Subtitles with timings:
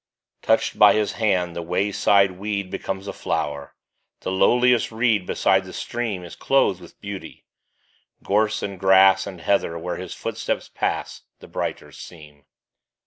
[0.41, 3.75] Touched by his hand, the wayside weed Becomes a flower;
[4.21, 7.45] the lowliest reed Beside the stream Is clothed in beauty;
[8.23, 12.45] gorse and grass And heather, where his footsteps pass, The brighter seem.